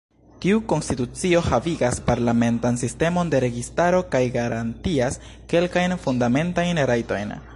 [0.43, 5.21] Tiu konstitucio havigas parlamentan sistemon de registaro kaj garantias
[5.55, 7.39] kelkajn fundamentajn rajtojn.